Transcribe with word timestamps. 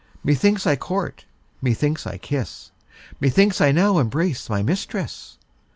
Methinks 0.23 0.65
I 0.65 0.75
court, 0.75 1.25
methinks 1.61 2.07
I 2.07 2.17
kiss, 2.17 2.71
Methinks 3.19 3.61
I 3.61 3.71
now 3.71 3.99
embrace 3.99 4.49
my 4.49 4.63
mistress. 4.63 5.37